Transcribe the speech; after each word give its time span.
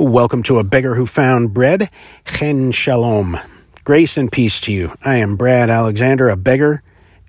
Welcome 0.00 0.42
to 0.44 0.58
A 0.58 0.64
Beggar 0.64 0.94
Who 0.94 1.04
Found 1.04 1.52
Bread. 1.52 1.90
Chen 2.24 2.72
Shalom. 2.72 3.38
Grace 3.84 4.16
and 4.16 4.32
peace 4.32 4.58
to 4.60 4.72
you. 4.72 4.96
I 5.04 5.16
am 5.16 5.36
Brad 5.36 5.68
Alexander, 5.68 6.30
a 6.30 6.36
beggar 6.36 6.82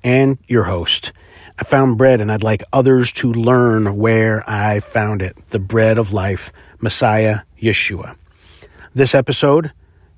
and 0.06 0.38
your 0.48 0.64
host. 0.64 1.12
I 1.60 1.66
found 1.66 1.98
bread 1.98 2.22
and 2.22 2.32
I'd 2.32 2.44
like 2.44 2.64
others 2.72 3.12
to 3.12 3.34
learn 3.34 3.98
where 3.98 4.50
I 4.50 4.80
found 4.80 5.22
it. 5.22 5.36
The 5.50 5.60
bread 5.60 5.98
of 5.98 6.14
life, 6.14 6.54
Messiah 6.80 7.42
Yeshua. 7.62 8.16
This 8.96 9.14
episode, 9.14 9.74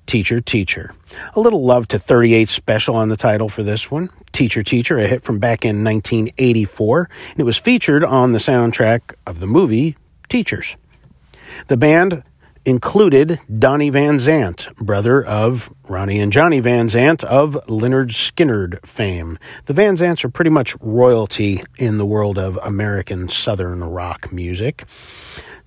Teacher 0.06 0.40
Teacher. 0.40 0.94
A 1.34 1.40
little 1.40 1.64
love 1.64 1.88
to 1.88 1.98
38 1.98 2.48
special 2.50 2.94
on 2.94 3.08
the 3.08 3.16
title 3.16 3.48
for 3.48 3.64
this 3.64 3.90
one. 3.90 4.10
Teacher 4.30 4.62
Teacher, 4.62 5.00
a 5.00 5.08
hit 5.08 5.24
from 5.24 5.40
back 5.40 5.64
in 5.64 5.82
1984, 5.82 7.10
and 7.32 7.40
it 7.40 7.44
was 7.44 7.58
featured 7.58 8.04
on 8.04 8.30
the 8.30 8.38
soundtrack 8.38 9.14
of 9.26 9.40
the 9.40 9.48
movie 9.48 9.96
Teachers. 10.28 10.76
The 11.66 11.76
band 11.76 12.22
included 12.64 13.40
Donnie 13.58 13.90
Van 13.90 14.16
Zant, 14.16 14.74
brother 14.76 15.24
of 15.24 15.72
Ronnie 15.88 16.20
and 16.20 16.32
Johnny 16.32 16.60
Van 16.60 16.88
Zant 16.88 17.22
of 17.24 17.58
Lynyrd 17.66 18.10
Skynyrd 18.10 18.84
fame. 18.86 19.38
The 19.66 19.74
Van 19.74 19.96
Zants 19.96 20.24
are 20.24 20.30
pretty 20.30 20.50
much 20.50 20.76
royalty 20.80 21.62
in 21.76 21.98
the 21.98 22.06
world 22.06 22.38
of 22.38 22.58
American 22.62 23.28
Southern 23.28 23.84
rock 23.84 24.32
music. 24.32 24.84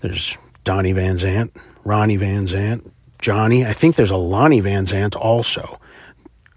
There's 0.02 0.38
Donnie 0.64 0.94
Van 0.94 1.18
Zant, 1.18 1.52
Ronnie 1.84 2.18
Van 2.18 2.48
Zant, 2.48 2.90
Johnny. 3.20 3.66
I 3.66 3.74
think 3.74 3.96
there's 3.96 4.12
a 4.12 4.18
Lonnie 4.18 4.60
Van 4.60 4.86
Zant 4.86 5.16
also. 5.16 5.80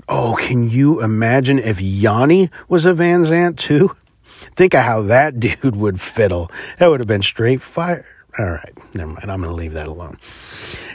Oh, 0.09 0.37
can 0.41 0.69
you 0.69 1.03
imagine 1.03 1.59
if 1.59 1.81
Yanni 1.81 2.51
was 2.69 2.85
a 2.87 2.95
Van 2.95 3.25
Zant 3.25 3.57
too? 3.57 3.95
Think 4.57 4.75
of 4.75 4.85
how 4.85 5.03
that 5.03 5.39
dude 5.41 5.77
would 5.77 6.01
fiddle. 6.01 6.51
That 6.79 6.89
would 6.89 7.01
have 7.01 7.07
been 7.07 7.23
straight 7.23 7.61
fire. 7.63 8.07
All 8.39 8.51
right, 8.51 8.73
never 8.95 9.13
mind. 9.13 9.31
I'm 9.31 9.41
going 9.41 9.51
to 9.51 9.57
leave 9.57 9.73
that 9.73 9.89
alone. 9.89 10.19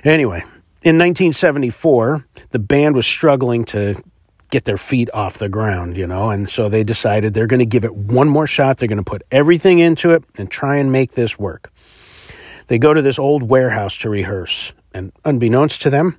Anyway, 0.04 0.40
in 0.84 0.98
1974, 0.98 2.26
the 2.52 2.60
band 2.60 2.96
was 2.96 3.06
struggling 3.06 3.66
to 3.66 4.02
get 4.52 4.66
their 4.66 4.78
feet 4.78 5.10
off 5.14 5.38
the 5.38 5.50
ground, 5.50 5.98
you 5.98 6.08
know, 6.08 6.30
and 6.30 6.48
so 6.48 6.70
they 6.70 6.84
decided 6.84 7.34
they're 7.34 7.48
going 7.48 7.60
to 7.60 7.66
give 7.66 7.84
it 7.84 7.96
one 7.96 8.30
more 8.30 8.48
shot. 8.48 8.78
They're 8.78 8.88
going 8.88 8.98
to 8.98 9.04
put 9.04 9.24
everything 9.32 9.80
into 9.80 10.12
it 10.12 10.24
and 10.36 10.50
try 10.50 10.78
and 10.78 10.92
make 10.92 11.12
this 11.12 11.38
work. 11.38 11.74
They 12.68 12.78
go 12.78 12.94
to 12.94 13.02
this 13.02 13.20
old 13.20 13.44
warehouse 13.44 13.98
to 13.98 14.10
rehearse, 14.10 14.74
and 14.94 15.12
unbeknownst 15.26 15.82
to 15.82 15.90
them, 15.90 16.18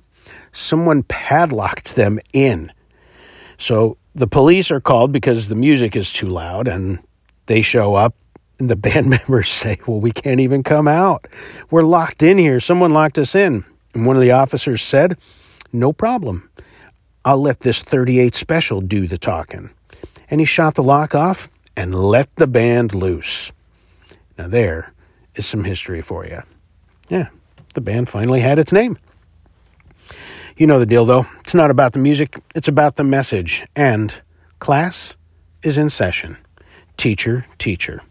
someone 0.51 1.03
padlocked 1.03 1.95
them 1.95 2.19
in. 2.33 2.71
So 3.57 3.97
the 4.13 4.27
police 4.27 4.69
are 4.71 4.81
called 4.81 5.11
because 5.11 5.47
the 5.47 5.55
music 5.55 5.95
is 5.95 6.13
too 6.13 6.27
loud, 6.27 6.67
and 6.67 6.99
they 7.47 7.61
show 7.61 7.95
up 7.95 8.15
and 8.59 8.69
the 8.69 8.75
band 8.75 9.09
members 9.09 9.49
say, 9.49 9.77
Well, 9.87 9.99
we 9.99 10.11
can't 10.11 10.39
even 10.39 10.63
come 10.63 10.87
out. 10.87 11.27
We're 11.69 11.83
locked 11.83 12.23
in 12.23 12.37
here. 12.37 12.59
Someone 12.59 12.91
locked 12.91 13.17
us 13.17 13.35
in. 13.35 13.65
And 13.93 14.05
one 14.05 14.15
of 14.15 14.21
the 14.21 14.31
officers 14.31 14.81
said, 14.81 15.17
No 15.71 15.93
problem. 15.93 16.49
I'll 17.25 17.41
let 17.41 17.61
this 17.61 17.81
38 17.81 18.35
special 18.35 18.81
do 18.81 19.07
the 19.07 19.17
talking. 19.17 19.71
And 20.29 20.39
he 20.39 20.45
shot 20.45 20.75
the 20.75 20.83
lock 20.83 21.13
off 21.13 21.49
and 21.75 21.93
let 21.93 22.33
the 22.35 22.47
band 22.47 22.95
loose. 22.95 23.51
Now, 24.37 24.47
there 24.47 24.93
is 25.35 25.45
some 25.45 25.63
history 25.63 26.01
for 26.01 26.25
you. 26.25 26.41
Yeah, 27.09 27.27
the 27.73 27.81
band 27.81 28.09
finally 28.09 28.41
had 28.41 28.59
its 28.59 28.71
name. 28.71 28.97
You 30.57 30.67
know 30.67 30.79
the 30.79 30.85
deal, 30.85 31.05
though. 31.05 31.27
It's 31.39 31.53
not 31.53 31.69
about 31.69 31.93
the 31.93 31.99
music, 31.99 32.41
it's 32.55 32.67
about 32.67 32.95
the 32.95 33.03
message. 33.03 33.65
And 33.75 34.21
class 34.59 35.15
is 35.61 35.77
in 35.77 35.89
session. 35.89 36.37
Teacher, 36.97 37.45
teacher. 37.57 38.01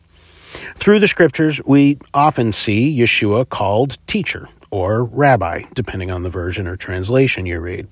Through 0.76 1.00
the 1.00 1.08
scriptures, 1.08 1.60
we 1.64 1.98
often 2.14 2.52
see 2.52 2.96
Yeshua 2.96 3.48
called 3.48 3.98
teacher 4.06 4.48
or 4.70 5.04
rabbi, 5.04 5.62
depending 5.74 6.10
on 6.10 6.22
the 6.22 6.30
version 6.30 6.66
or 6.66 6.76
translation 6.76 7.46
you 7.46 7.60
read. 7.60 7.88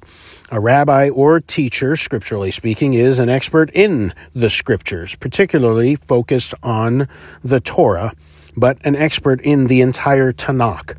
A 0.51 0.61
rabbi 0.61 1.09
or 1.09 1.41
teacher, 1.41 1.97
scripturally 1.97 2.51
speaking, 2.51 2.95
is 2.95 3.19
an 3.19 3.29
expert 3.29 3.71
in 3.73 4.13
the 4.35 4.51
scriptures, 4.51 5.15
particularly 5.15 5.97
focused 5.97 6.55
on 6.63 7.09
the 7.43 7.61
Torah, 7.61 8.13
but 8.57 8.79
an 8.85 8.97
expert 8.97 9.41
in 9.41 9.67
the 9.67 9.81
entire 9.81 10.33
Tanakh. 10.33 10.97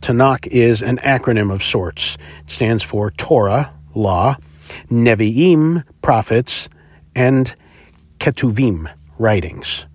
Tanakh 0.00 0.46
is 0.48 0.82
an 0.82 0.98
acronym 0.98 1.52
of 1.52 1.62
sorts. 1.62 2.16
It 2.44 2.50
stands 2.50 2.82
for 2.82 3.10
Torah, 3.10 3.72
law, 3.94 4.36
Nevi'im, 4.88 5.84
prophets, 6.02 6.68
and 7.14 7.54
Ketuvim, 8.18 8.92
writings 9.18 9.86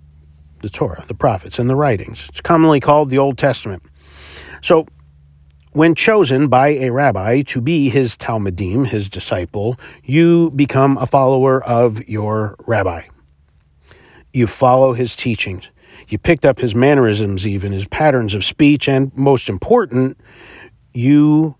the 0.62 0.70
Torah, 0.70 1.04
the 1.08 1.14
prophets, 1.14 1.60
and 1.60 1.70
the 1.70 1.76
writings. 1.76 2.28
It's 2.30 2.42
commonly 2.42 2.80
called 2.80 3.10
the 3.10 3.18
Old 3.18 3.38
Testament. 3.38 3.84
So, 4.62 4.86
when 5.72 5.94
chosen 5.94 6.48
by 6.48 6.70
a 6.70 6.90
rabbi 6.90 7.44
to 7.44 7.62
be 7.62 7.90
his 7.90 8.18
Talmudim, 8.18 8.88
his 8.88 9.08
disciple, 9.08 9.80
you 10.04 10.52
become 10.52 10.98
a 10.98 11.06
follower 11.06 11.64
of 11.64 12.08
your 12.10 12.56
rabbi. 12.66 13.04
You 14.34 14.48
follow 14.48 14.94
his 14.94 15.16
teachings. 15.16 15.70
You 16.08 16.18
picked 16.18 16.44
up 16.44 16.60
his 16.60 16.74
mannerisms, 16.74 17.48
even 17.48 17.72
his 17.72 17.88
patterns 17.88 18.34
of 18.34 18.44
speech, 18.44 18.88
and 18.88 19.16
most 19.16 19.48
important, 19.48 20.20
you 20.94 21.56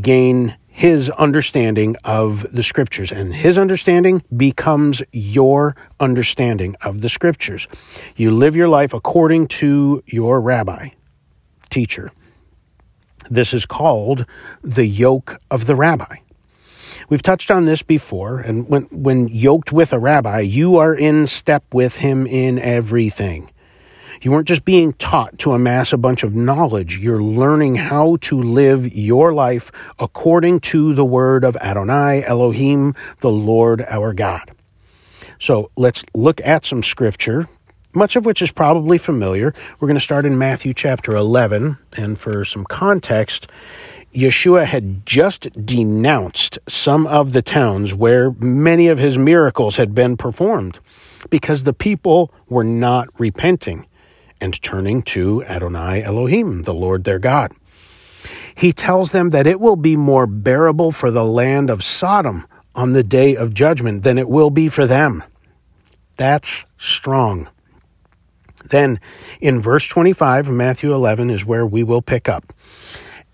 gain 0.00 0.56
his 0.72 1.10
understanding 1.10 1.96
of 2.02 2.50
the 2.50 2.62
scriptures, 2.62 3.12
and 3.12 3.34
his 3.34 3.58
understanding 3.58 4.22
becomes 4.34 5.02
your 5.12 5.76
understanding 6.00 6.74
of 6.80 7.02
the 7.02 7.10
scriptures. 7.10 7.68
You 8.16 8.30
live 8.30 8.56
your 8.56 8.68
life 8.68 8.94
according 8.94 9.48
to 9.48 10.02
your 10.06 10.40
rabbi, 10.40 10.88
teacher. 11.68 12.10
This 13.30 13.52
is 13.52 13.66
called 13.66 14.24
the 14.62 14.86
yoke 14.86 15.38
of 15.50 15.66
the 15.66 15.76
rabbi. 15.76 16.16
We've 17.08 17.22
touched 17.22 17.50
on 17.50 17.66
this 17.66 17.82
before, 17.82 18.40
and 18.40 18.66
when, 18.66 18.84
when 18.84 19.28
yoked 19.28 19.72
with 19.72 19.92
a 19.92 19.98
rabbi, 19.98 20.40
you 20.40 20.78
are 20.78 20.94
in 20.94 21.26
step 21.26 21.64
with 21.72 21.96
him 21.96 22.26
in 22.26 22.58
everything. 22.58 23.50
You 24.22 24.30
weren't 24.30 24.46
just 24.46 24.64
being 24.64 24.92
taught 24.92 25.36
to 25.40 25.50
amass 25.50 25.92
a 25.92 25.98
bunch 25.98 26.22
of 26.22 26.32
knowledge. 26.32 26.96
You're 26.96 27.20
learning 27.20 27.74
how 27.74 28.18
to 28.20 28.40
live 28.40 28.94
your 28.94 29.32
life 29.32 29.72
according 29.98 30.60
to 30.60 30.94
the 30.94 31.04
word 31.04 31.42
of 31.42 31.56
Adonai 31.56 32.22
Elohim, 32.24 32.94
the 33.18 33.32
Lord 33.32 33.84
our 33.88 34.14
God. 34.14 34.52
So 35.40 35.72
let's 35.76 36.04
look 36.14 36.40
at 36.44 36.64
some 36.64 36.84
scripture, 36.84 37.48
much 37.94 38.14
of 38.14 38.24
which 38.24 38.40
is 38.40 38.52
probably 38.52 38.96
familiar. 38.96 39.52
We're 39.80 39.88
going 39.88 39.96
to 39.96 40.00
start 40.00 40.24
in 40.24 40.38
Matthew 40.38 40.72
chapter 40.72 41.16
11. 41.16 41.78
And 41.96 42.16
for 42.16 42.44
some 42.44 42.64
context, 42.64 43.50
Yeshua 44.14 44.66
had 44.66 45.04
just 45.04 45.66
denounced 45.66 46.60
some 46.68 47.08
of 47.08 47.32
the 47.32 47.42
towns 47.42 47.92
where 47.92 48.30
many 48.30 48.86
of 48.86 48.98
his 48.98 49.18
miracles 49.18 49.78
had 49.78 49.96
been 49.96 50.16
performed 50.16 50.78
because 51.28 51.64
the 51.64 51.72
people 51.72 52.32
were 52.48 52.62
not 52.62 53.08
repenting 53.18 53.84
and 54.42 54.60
turning 54.60 55.02
to 55.02 55.44
Adonai 55.44 56.02
Elohim, 56.02 56.64
the 56.64 56.74
Lord 56.74 57.04
their 57.04 57.20
God. 57.20 57.52
He 58.56 58.72
tells 58.72 59.12
them 59.12 59.30
that 59.30 59.46
it 59.46 59.60
will 59.60 59.76
be 59.76 59.96
more 59.96 60.26
bearable 60.26 60.90
for 60.90 61.12
the 61.12 61.24
land 61.24 61.70
of 61.70 61.84
Sodom 61.84 62.46
on 62.74 62.92
the 62.92 63.04
day 63.04 63.36
of 63.36 63.54
judgment 63.54 64.02
than 64.02 64.18
it 64.18 64.28
will 64.28 64.50
be 64.50 64.68
for 64.68 64.84
them. 64.84 65.22
That's 66.16 66.66
strong. 66.76 67.48
Then 68.68 69.00
in 69.40 69.60
verse 69.60 69.86
25 69.86 70.48
of 70.48 70.54
Matthew 70.54 70.92
11 70.92 71.30
is 71.30 71.46
where 71.46 71.64
we 71.64 71.84
will 71.84 72.02
pick 72.02 72.28
up. 72.28 72.52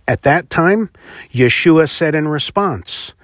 At 0.06 0.22
that 0.22 0.50
time, 0.50 0.90
Yeshua 1.32 1.88
said 1.88 2.14
in 2.14 2.28
response, 2.28 3.14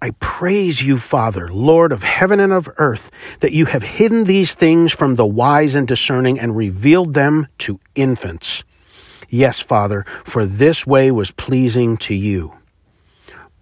I 0.00 0.10
praise 0.20 0.80
you, 0.80 0.98
Father, 0.98 1.48
Lord 1.48 1.90
of 1.90 2.04
heaven 2.04 2.38
and 2.38 2.52
of 2.52 2.68
earth, 2.76 3.10
that 3.40 3.52
you 3.52 3.66
have 3.66 3.82
hidden 3.82 4.24
these 4.24 4.54
things 4.54 4.92
from 4.92 5.16
the 5.16 5.26
wise 5.26 5.74
and 5.74 5.88
discerning 5.88 6.38
and 6.38 6.56
revealed 6.56 7.14
them 7.14 7.48
to 7.58 7.80
infants. 7.96 8.62
Yes, 9.28 9.58
Father, 9.58 10.06
for 10.24 10.46
this 10.46 10.86
way 10.86 11.10
was 11.10 11.32
pleasing 11.32 11.96
to 11.98 12.14
you. 12.14 12.54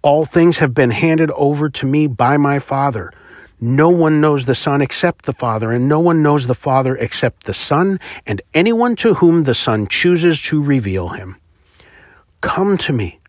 All 0.03 0.25
things 0.25 0.59
have 0.59 0.75
been 0.75 0.91
handed 0.91 1.31
over 1.31 1.69
to 1.69 1.85
me 1.87 2.05
by 2.05 2.37
my 2.37 2.59
Father. 2.59 3.11
No 3.59 3.89
one 3.89 4.21
knows 4.21 4.45
the 4.45 4.53
Son 4.53 4.79
except 4.79 5.25
the 5.25 5.33
Father, 5.33 5.71
and 5.71 5.89
no 5.89 5.99
one 5.99 6.21
knows 6.21 6.45
the 6.45 6.53
Father 6.53 6.95
except 6.97 7.45
the 7.45 7.53
Son, 7.55 7.99
and 8.27 8.43
anyone 8.53 8.95
to 8.97 9.15
whom 9.15 9.43
the 9.43 9.55
Son 9.55 9.87
chooses 9.87 10.39
to 10.43 10.61
reveal 10.61 11.09
him. 11.09 11.37
Come 12.41 12.77
to 12.77 12.93
me 12.93 13.19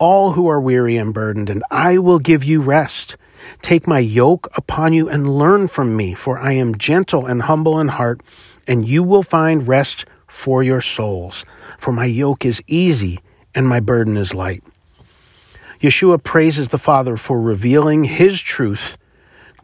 all 0.00 0.32
who 0.32 0.48
are 0.48 0.60
weary 0.60 0.96
and 0.96 1.14
burdened, 1.14 1.50
and 1.50 1.62
I 1.70 1.98
will 1.98 2.18
give 2.18 2.42
you 2.42 2.60
rest. 2.62 3.16
Take 3.62 3.86
my 3.86 3.98
yoke 3.98 4.48
upon 4.56 4.92
you 4.94 5.08
and 5.08 5.38
learn 5.38 5.68
from 5.68 5.94
me, 5.94 6.14
for 6.14 6.40
I 6.40 6.52
am 6.54 6.78
gentle 6.78 7.26
and 7.26 7.42
humble 7.42 7.78
in 7.78 7.88
heart, 7.88 8.22
and 8.66 8.88
you 8.88 9.04
will 9.04 9.22
find 9.22 9.68
rest 9.68 10.06
for 10.26 10.62
your 10.62 10.80
souls. 10.80 11.44
For 11.78 11.92
my 11.92 12.06
yoke 12.06 12.44
is 12.44 12.62
easy 12.66 13.20
and 13.54 13.68
my 13.68 13.78
burden 13.78 14.16
is 14.16 14.34
light. 14.34 14.64
Yeshua 15.80 16.22
praises 16.22 16.68
the 16.68 16.78
Father 16.78 17.16
for 17.16 17.40
revealing 17.40 18.04
his 18.04 18.40
truth, 18.40 18.96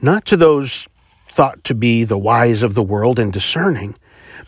not 0.01 0.25
to 0.27 0.37
those 0.37 0.87
thought 1.31 1.63
to 1.65 1.75
be 1.75 2.05
the 2.05 2.19
wise 2.19 2.63
of 2.63 2.75
the 2.75 2.83
world 2.83 3.19
and 3.19 3.33
discerning, 3.33 3.95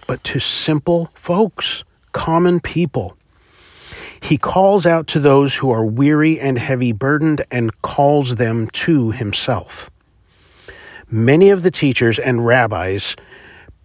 but 0.07 0.23
to 0.25 0.39
simple 0.39 1.11
folks, 1.15 1.85
common 2.13 2.61
people 2.61 3.18
He 4.29 4.37
calls 4.37 4.85
out 4.85 5.07
to 5.07 5.21
those 5.21 5.55
who 5.55 5.71
are 5.71 5.87
weary 5.87 6.39
and 6.39 6.59
heavy 6.59 6.93
burdened 6.93 7.47
and 7.51 7.81
calls 7.81 8.37
them 8.37 8.69
to 8.73 9.11
himself. 9.11 9.89
Many 11.11 11.49
of 11.49 11.63
the 11.63 11.71
teachers 11.71 12.19
and 12.19 12.45
rabbis 12.45 13.17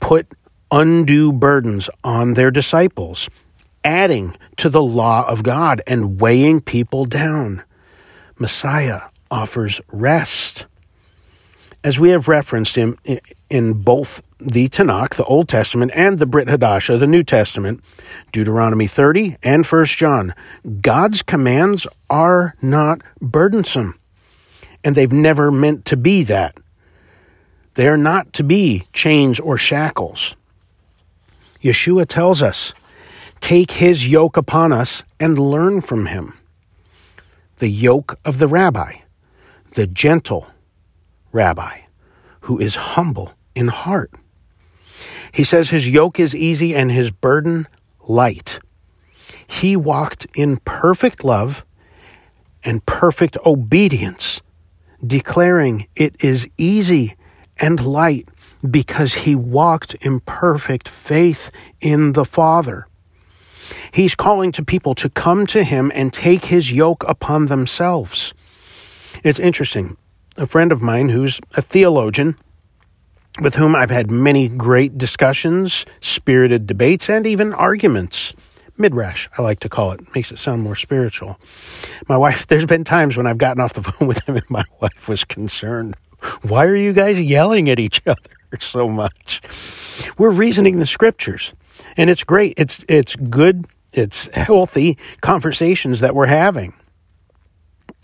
put 0.01 0.27
undue 0.69 1.31
burdens 1.31 1.89
on 2.03 2.33
their 2.33 2.51
disciples, 2.51 3.29
adding 3.85 4.35
to 4.57 4.67
the 4.67 4.83
law 4.83 5.25
of 5.29 5.43
God 5.43 5.81
and 5.87 6.19
weighing 6.19 6.59
people 6.59 7.05
down. 7.05 7.63
Messiah 8.37 9.03
offers 9.31 9.79
rest. 9.93 10.65
As 11.85 12.01
we 12.01 12.09
have 12.09 12.27
referenced 12.27 12.77
in, 12.77 12.97
in 13.49 13.75
both 13.75 14.21
the 14.45 14.69
Tanakh, 14.69 15.15
the 15.15 15.25
Old 15.25 15.47
Testament, 15.47 15.91
and 15.95 16.19
the 16.19 16.25
Brit 16.25 16.47
Hadashah, 16.47 16.99
the 16.99 17.07
New 17.07 17.23
Testament, 17.23 17.81
Deuteronomy 18.31 18.87
30 18.87 19.37
and 19.41 19.65
1 19.65 19.85
John, 19.85 20.33
God's 20.81 21.23
commands 21.23 21.87
are 22.09 22.55
not 22.61 23.01
burdensome. 23.21 23.97
And 24.83 24.95
they've 24.95 25.11
never 25.11 25.51
meant 25.51 25.85
to 25.85 25.97
be 25.97 26.23
that. 26.23 26.57
They 27.75 27.87
are 27.87 27.97
not 27.97 28.33
to 28.33 28.43
be 28.43 28.83
chains 28.93 29.39
or 29.39 29.57
shackles. 29.57 30.35
Yeshua 31.61 32.05
tells 32.07 32.43
us, 32.43 32.73
Take 33.39 33.71
his 33.71 34.07
yoke 34.07 34.37
upon 34.37 34.71
us 34.71 35.03
and 35.19 35.37
learn 35.37 35.81
from 35.81 36.05
him. 36.05 36.37
The 37.57 37.69
yoke 37.69 38.17
of 38.23 38.39
the 38.39 38.47
rabbi, 38.47 38.97
the 39.75 39.87
gentle 39.87 40.47
rabbi, 41.31 41.79
who 42.41 42.59
is 42.59 42.75
humble 42.75 43.33
in 43.55 43.69
heart. 43.69 44.11
He 45.31 45.44
says 45.44 45.69
his 45.69 45.89
yoke 45.89 46.19
is 46.19 46.35
easy 46.35 46.75
and 46.75 46.91
his 46.91 47.11
burden 47.11 47.67
light. 48.07 48.59
He 49.45 49.75
walked 49.75 50.27
in 50.35 50.57
perfect 50.57 51.23
love 51.23 51.65
and 52.63 52.85
perfect 52.85 53.38
obedience, 53.45 54.41
declaring 55.05 55.88
it 55.95 56.15
is 56.23 56.47
easy 56.57 57.15
and 57.57 57.85
light 57.85 58.27
because 58.69 59.13
he 59.13 59.35
walked 59.35 59.95
in 59.95 60.21
perfect 60.21 60.88
faith 60.88 61.51
in 61.81 62.13
the 62.13 62.25
Father. 62.25 62.88
He's 63.91 64.15
calling 64.15 64.51
to 64.53 64.63
people 64.63 64.95
to 64.95 65.09
come 65.09 65.45
to 65.47 65.63
him 65.63 65.91
and 65.94 66.11
take 66.11 66.45
his 66.45 66.71
yoke 66.71 67.03
upon 67.07 67.47
themselves. 67.47 68.33
It's 69.23 69.39
interesting. 69.39 69.97
A 70.38 70.45
friend 70.45 70.71
of 70.71 70.81
mine 70.81 71.09
who's 71.09 71.39
a 71.53 71.61
theologian, 71.61 72.38
with 73.41 73.56
whom 73.56 73.75
I've 73.75 73.89
had 73.89 74.12
many 74.12 74.47
great 74.47 74.97
discussions, 74.97 75.85
spirited 76.01 76.68
debates, 76.68 77.09
and 77.09 77.25
even 77.25 77.53
arguments. 77.53 78.33
Midrash, 78.77 79.27
I 79.38 79.41
like 79.41 79.59
to 79.62 79.69
call 79.69 79.91
it. 79.91 80.13
Makes 80.15 80.31
it 80.31 80.39
sound 80.39 80.63
more 80.63 80.75
spiritual. 80.75 81.39
My 82.07 82.18
wife, 82.18 82.47
there's 82.47 82.65
been 82.65 82.83
times 82.83 83.18
when 83.18 83.27
I've 83.27 83.38
gotten 83.38 83.62
off 83.62 83.74
the 83.74 83.83
phone 83.83 84.07
with 84.07 84.27
him 84.27 84.35
and 84.35 84.50
my 84.50 84.65
wife 84.81 85.07
was 85.07 85.24
concerned. 85.24 85.95
Why 86.41 86.65
are 86.65 86.75
you 86.75 86.94
guys 86.94 87.19
yelling 87.19 87.69
at 87.69 87.80
each 87.80 88.01
other 88.07 88.19
so 88.59 88.88
much? 88.88 89.41
We're 90.18 90.31
reasoning 90.31 90.79
the 90.79 90.86
scriptures, 90.86 91.53
and 91.97 92.09
it's 92.09 92.24
great. 92.24 92.53
It's 92.57 92.83
it's 92.88 93.15
good. 93.15 93.68
It's 93.91 94.27
healthy 94.27 94.97
conversations 95.21 96.00
that 96.00 96.15
we're 96.15 96.25
having. 96.27 96.74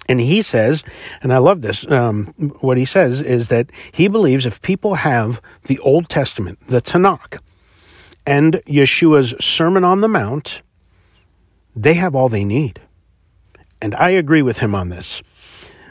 And 0.09 0.19
he 0.19 0.41
says, 0.41 0.83
and 1.21 1.31
I 1.31 1.37
love 1.37 1.61
this, 1.61 1.89
um, 1.89 2.33
what 2.61 2.77
he 2.77 2.85
says 2.85 3.21
is 3.21 3.47
that 3.49 3.69
he 3.91 4.07
believes 4.07 4.45
if 4.45 4.61
people 4.61 4.95
have 4.95 5.39
the 5.65 5.77
Old 5.79 6.09
Testament, 6.09 6.59
the 6.67 6.81
Tanakh, 6.81 7.39
and 8.25 8.55
Yeshua's 8.65 9.35
Sermon 9.39 9.83
on 9.83 10.01
the 10.01 10.07
Mount, 10.07 10.63
they 11.75 11.93
have 11.93 12.15
all 12.15 12.27
they 12.27 12.43
need. 12.43 12.81
And 13.81 13.93
I 13.95 14.09
agree 14.09 14.41
with 14.41 14.57
him 14.57 14.73
on 14.73 14.89
this. 14.89 15.21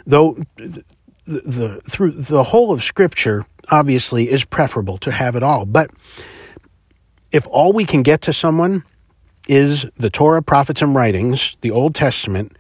Though 0.04 0.36
the, 0.56 0.84
the 1.24 1.80
through 1.88 2.12
the 2.12 2.44
whole 2.44 2.72
of 2.72 2.82
scripture 2.82 3.46
obviously 3.70 4.30
is 4.30 4.44
preferable 4.44 4.96
to 4.98 5.12
have 5.12 5.36
it 5.36 5.42
all 5.42 5.66
but 5.66 5.90
if 7.30 7.46
all 7.48 7.74
we 7.74 7.84
can 7.84 8.02
get 8.02 8.22
to 8.22 8.32
someone 8.32 8.82
is 9.48 9.86
the 9.96 10.10
Torah, 10.10 10.42
prophets, 10.42 10.82
and 10.82 10.94
writings, 10.94 11.56
the 11.62 11.70
Old 11.70 11.94
Testament, 11.94 12.56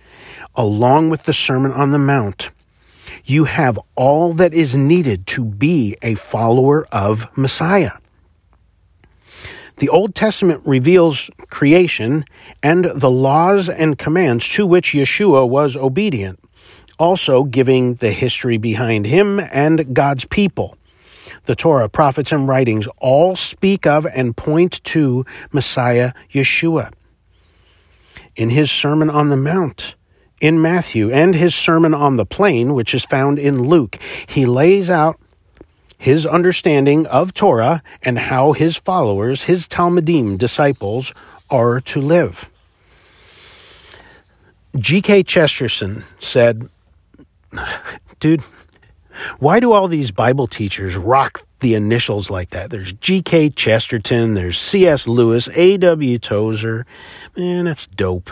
along 0.58 1.08
with 1.08 1.22
the 1.22 1.32
Sermon 1.32 1.72
on 1.72 1.92
the 1.92 1.98
Mount, 1.98 2.50
you 3.24 3.44
have 3.44 3.78
all 3.94 4.34
that 4.34 4.52
is 4.52 4.76
needed 4.76 5.26
to 5.28 5.42
be 5.42 5.96
a 6.02 6.14
follower 6.16 6.86
of 6.92 7.26
Messiah. 7.34 7.92
The 9.78 9.88
Old 9.88 10.14
Testament 10.14 10.60
reveals 10.66 11.30
creation 11.48 12.26
and 12.62 12.86
the 12.86 13.10
laws 13.10 13.70
and 13.70 13.96
commands 13.96 14.46
to 14.50 14.66
which 14.66 14.92
Yeshua 14.92 15.48
was 15.48 15.76
obedient 15.76 16.40
also 16.98 17.44
giving 17.44 17.94
the 17.94 18.10
history 18.10 18.58
behind 18.58 19.06
him 19.06 19.40
and 19.52 19.94
God's 19.94 20.24
people. 20.24 20.76
The 21.44 21.56
Torah, 21.56 21.88
prophets, 21.88 22.32
and 22.32 22.48
writings 22.48 22.88
all 22.98 23.36
speak 23.36 23.86
of 23.86 24.06
and 24.06 24.36
point 24.36 24.82
to 24.84 25.24
Messiah 25.52 26.12
Yeshua. 26.32 26.92
In 28.36 28.50
his 28.50 28.70
Sermon 28.70 29.08
on 29.08 29.30
the 29.30 29.36
Mount, 29.36 29.94
in 30.40 30.60
Matthew, 30.60 31.10
and 31.10 31.34
his 31.34 31.54
Sermon 31.54 31.94
on 31.94 32.16
the 32.16 32.26
Plain, 32.26 32.74
which 32.74 32.94
is 32.94 33.04
found 33.04 33.38
in 33.38 33.62
Luke, 33.62 33.98
he 34.26 34.46
lays 34.46 34.88
out 34.88 35.18
his 35.98 36.24
understanding 36.24 37.06
of 37.06 37.34
Torah 37.34 37.82
and 38.02 38.18
how 38.18 38.52
his 38.52 38.76
followers, 38.76 39.44
his 39.44 39.66
Talmudim 39.66 40.38
disciples, 40.38 41.12
are 41.50 41.80
to 41.80 42.00
live. 42.00 42.48
G.K. 44.76 45.24
Chesterton 45.24 46.04
said, 46.20 46.68
dude, 48.20 48.42
why 49.40 49.58
do 49.58 49.72
all 49.72 49.88
these 49.88 50.12
Bible 50.12 50.46
teachers 50.46 50.96
rock 50.96 51.44
the 51.60 51.74
initials 51.74 52.30
like 52.30 52.50
that? 52.50 52.70
There's 52.70 52.92
G.K. 52.92 53.50
Chesterton, 53.50 54.34
there's 54.34 54.58
C.S. 54.58 55.08
Lewis, 55.08 55.48
A.W. 55.54 56.18
Tozer. 56.20 56.86
Man, 57.36 57.64
that's 57.64 57.88
dope. 57.88 58.30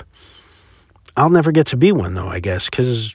I'll 1.17 1.31
never 1.31 1.51
get 1.53 1.67
to 1.69 1.77
be 1.77 1.93
one, 1.93 2.15
though, 2.15 2.29
I 2.29 2.41
guess, 2.41 2.69
because 2.69 3.15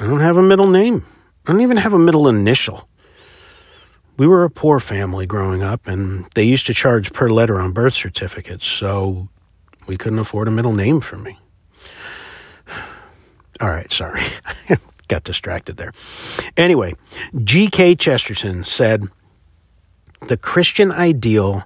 I 0.00 0.06
don't 0.06 0.20
have 0.20 0.36
a 0.36 0.42
middle 0.42 0.66
name. 0.66 1.06
I 1.46 1.52
don't 1.52 1.60
even 1.60 1.76
have 1.76 1.92
a 1.92 1.98
middle 1.98 2.28
initial. 2.28 2.88
We 4.16 4.26
were 4.26 4.44
a 4.44 4.50
poor 4.50 4.80
family 4.80 5.26
growing 5.26 5.62
up, 5.62 5.86
and 5.86 6.26
they 6.34 6.42
used 6.42 6.66
to 6.66 6.74
charge 6.74 7.12
per 7.12 7.28
letter 7.28 7.60
on 7.60 7.72
birth 7.72 7.94
certificates, 7.94 8.66
so 8.66 9.28
we 9.86 9.96
couldn't 9.96 10.18
afford 10.18 10.48
a 10.48 10.50
middle 10.50 10.72
name 10.72 11.00
for 11.00 11.16
me. 11.16 11.38
All 13.60 13.68
right, 13.68 13.92
sorry. 13.92 14.22
got 15.08 15.24
distracted 15.24 15.76
there. 15.76 15.92
Anyway, 16.56 16.94
G.K. 17.42 17.94
Chesterton 17.96 18.64
said, 18.64 19.04
The 20.28 20.36
Christian 20.36 20.90
ideal 20.90 21.64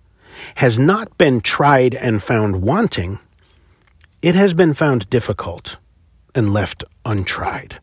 has 0.56 0.78
not 0.78 1.16
been 1.18 1.40
tried 1.40 1.94
and 1.94 2.22
found 2.22 2.62
wanting, 2.62 3.18
it 4.22 4.34
has 4.34 4.54
been 4.54 4.74
found 4.74 5.08
difficult 5.10 5.76
and 6.34 6.52
left 6.52 6.84
untried. 7.04 7.80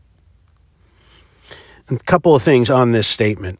A 1.89 1.97
couple 1.99 2.35
of 2.35 2.43
things 2.43 2.69
on 2.69 2.91
this 2.91 3.07
statement. 3.07 3.59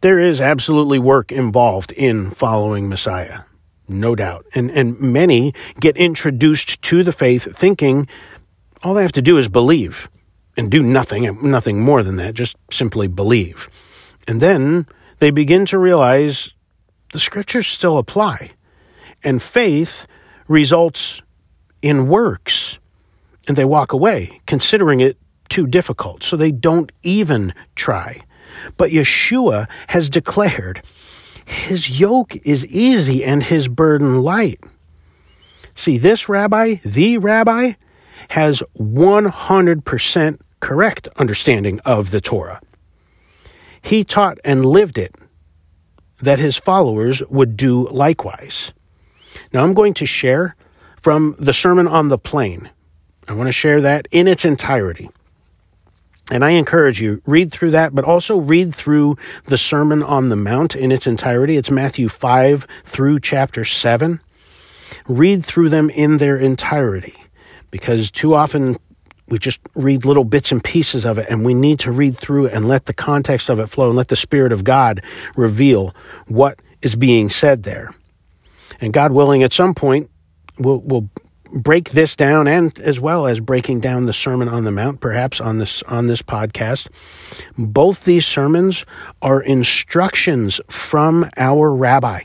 There 0.00 0.18
is 0.18 0.40
absolutely 0.40 0.98
work 0.98 1.30
involved 1.30 1.92
in 1.92 2.30
following 2.30 2.88
Messiah, 2.88 3.40
no 3.88 4.14
doubt. 4.14 4.46
And, 4.54 4.70
and 4.70 4.98
many 5.00 5.52
get 5.78 5.96
introduced 5.96 6.80
to 6.82 7.02
the 7.02 7.12
faith 7.12 7.56
thinking 7.56 8.08
all 8.82 8.94
they 8.94 9.02
have 9.02 9.12
to 9.12 9.22
do 9.22 9.36
is 9.36 9.48
believe 9.48 10.10
and 10.56 10.70
do 10.70 10.82
nothing, 10.82 11.38
nothing 11.42 11.80
more 11.80 12.02
than 12.02 12.16
that, 12.16 12.34
just 12.34 12.56
simply 12.70 13.06
believe. 13.08 13.68
And 14.26 14.40
then 14.40 14.86
they 15.18 15.30
begin 15.30 15.66
to 15.66 15.78
realize 15.78 16.52
the 17.12 17.20
scriptures 17.20 17.66
still 17.66 17.98
apply. 17.98 18.52
And 19.22 19.42
faith 19.42 20.06
results 20.48 21.22
in 21.82 22.08
works. 22.08 22.78
And 23.48 23.56
they 23.56 23.64
walk 23.64 23.92
away, 23.92 24.40
considering 24.46 25.00
it 25.00 25.16
too 25.48 25.66
difficult. 25.66 26.22
So 26.22 26.36
they 26.36 26.52
don't 26.52 26.92
even 27.02 27.54
try. 27.74 28.22
But 28.76 28.90
Yeshua 28.90 29.68
has 29.88 30.08
declared 30.08 30.82
his 31.44 31.90
yoke 31.90 32.36
is 32.44 32.64
easy 32.66 33.24
and 33.24 33.42
his 33.42 33.66
burden 33.66 34.22
light. 34.22 34.60
See, 35.74 35.98
this 35.98 36.28
rabbi, 36.28 36.76
the 36.84 37.18
rabbi, 37.18 37.72
has 38.28 38.62
100% 38.78 40.38
correct 40.60 41.08
understanding 41.16 41.80
of 41.80 42.10
the 42.10 42.20
Torah. 42.20 42.60
He 43.82 44.04
taught 44.04 44.38
and 44.44 44.64
lived 44.64 44.98
it 44.98 45.14
that 46.20 46.38
his 46.38 46.56
followers 46.56 47.22
would 47.28 47.56
do 47.56 47.88
likewise. 47.88 48.72
Now 49.52 49.64
I'm 49.64 49.74
going 49.74 49.94
to 49.94 50.06
share 50.06 50.54
from 51.00 51.36
the 51.38 51.52
Sermon 51.52 51.88
on 51.88 52.08
the 52.08 52.18
Plain. 52.18 52.70
I 53.26 53.32
want 53.32 53.48
to 53.48 53.52
share 53.52 53.80
that 53.80 54.08
in 54.10 54.28
its 54.28 54.44
entirety. 54.44 55.10
And 56.30 56.44
I 56.44 56.50
encourage 56.50 57.00
you, 57.00 57.22
read 57.26 57.50
through 57.50 57.72
that, 57.72 57.94
but 57.94 58.04
also 58.04 58.38
read 58.38 58.74
through 58.74 59.16
the 59.46 59.58
Sermon 59.58 60.02
on 60.02 60.28
the 60.28 60.36
Mount 60.36 60.76
in 60.76 60.92
its 60.92 61.06
entirety. 61.06 61.56
It's 61.56 61.70
Matthew 61.70 62.08
5 62.08 62.66
through 62.84 63.20
chapter 63.20 63.64
7. 63.64 64.20
Read 65.08 65.44
through 65.44 65.70
them 65.70 65.90
in 65.90 66.18
their 66.18 66.36
entirety 66.36 67.24
because 67.70 68.10
too 68.10 68.34
often 68.34 68.76
we 69.26 69.38
just 69.38 69.60
read 69.74 70.04
little 70.04 70.24
bits 70.24 70.50
and 70.50 70.62
pieces 70.62 71.04
of 71.04 71.16
it, 71.16 71.28
and 71.30 71.44
we 71.44 71.54
need 71.54 71.78
to 71.80 71.92
read 71.92 72.18
through 72.18 72.48
and 72.48 72.66
let 72.66 72.86
the 72.86 72.92
context 72.92 73.48
of 73.48 73.60
it 73.60 73.68
flow 73.68 73.88
and 73.88 73.96
let 73.96 74.08
the 74.08 74.16
Spirit 74.16 74.52
of 74.52 74.64
God 74.64 75.02
reveal 75.36 75.94
what 76.26 76.58
is 76.82 76.96
being 76.96 77.30
said 77.30 77.62
there. 77.62 77.94
And 78.80 78.92
God 78.92 79.12
willing, 79.12 79.42
at 79.42 79.52
some 79.52 79.74
point, 79.74 80.10
we'll, 80.58 80.78
we'll 80.78 81.08
break 81.52 81.90
this 81.90 82.14
down 82.14 82.46
and 82.46 82.78
as 82.78 83.00
well 83.00 83.26
as 83.26 83.40
breaking 83.40 83.80
down 83.80 84.06
the 84.06 84.12
Sermon 84.12 84.48
on 84.48 84.64
the 84.64 84.70
Mount, 84.70 85.00
perhaps 85.00 85.40
on 85.40 85.58
this 85.58 85.82
on 85.84 86.06
this 86.06 86.22
podcast. 86.22 86.88
Both 87.58 88.04
these 88.04 88.26
sermons 88.26 88.84
are 89.20 89.42
instructions 89.42 90.60
from 90.68 91.28
our 91.36 91.74
rabbi, 91.74 92.24